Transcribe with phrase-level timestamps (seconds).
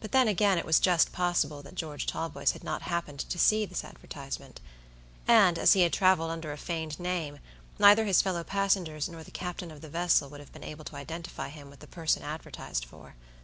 [0.00, 3.64] But then, again, it was just possible that George Talboys had not happened to see
[3.64, 4.60] this advertisement;
[5.28, 7.38] and, as he had traveled under a feigned name,
[7.78, 10.96] neither his fellow passengers nor the captain of the vessel would have been able to
[10.96, 13.14] identify him with the person advertised for.